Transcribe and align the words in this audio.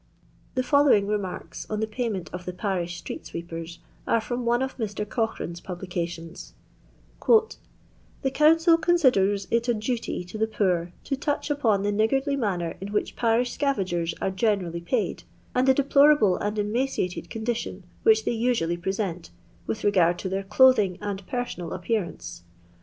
The 0.55 0.63
following 0.63 1.05
remarks 1.05 1.67
on 1.69 1.79
the 1.79 1.85
payment 1.85 2.31
of 2.33 2.45
the 2.45 2.53
parish 2.53 2.97
street 2.97 3.27
sweepers 3.27 3.77
are 4.07 4.19
from 4.19 4.47
one 4.47 4.63
of 4.63 4.75
Mr. 4.79 5.07
Cochrane's 5.07 5.61
publications:—" 5.61 6.53
The 8.23 8.31
council 8.33 8.79
considers 8.79 9.47
it 9.51 9.67
a 9.67 9.75
duty 9.75 10.23
to 10.23 10.39
the 10.39 10.47
poor 10.47 10.91
to 11.03 11.15
touch 11.15 11.51
upon 11.51 11.83
the 11.83 11.91
niggardly 11.91 12.35
manner 12.35 12.77
in 12.81 12.87
which 12.91 13.15
parish 13.15 13.51
scavengers 13.53 14.15
are 14.19 14.31
generally 14.31 14.81
paid, 14.81 15.21
and 15.53 15.67
the 15.67 15.73
deplorable 15.75 16.35
and 16.35 16.57
emaciated 16.57 17.29
condition 17.29 17.83
which 18.01 18.25
they 18.25 18.31
usually 18.31 18.77
pre 18.77 18.93
sent, 18.93 19.29
with 19.67 19.83
regard 19.83 20.17
to 20.17 20.29
their 20.29 20.41
clothing 20.43 20.97
and 20.99 21.27
personal 21.27 21.73
appearance. 21.73 22.41